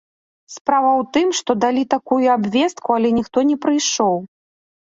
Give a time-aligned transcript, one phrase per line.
[0.53, 4.15] Справа ў тым, што далі такую абвестку але ніхто не прыйшоў.